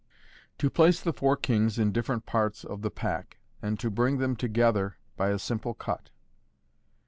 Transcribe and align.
To 0.57 0.71
PLACE 0.71 0.99
THE 0.99 1.13
FOUR 1.13 1.37
KlNGS 1.37 1.77
IN 1.77 1.91
DIFFERENT 1.91 2.25
PARTS 2.25 2.63
OF 2.63 2.81
THB 2.81 2.95
Pack, 2.95 3.37
and 3.61 3.79
to 3.79 3.91
bring 3.91 4.17
them 4.17 4.35
together 4.35 4.97
by 5.15 5.29
a 5.29 5.37
Simple 5.37 5.75
Cut. 5.75 6.09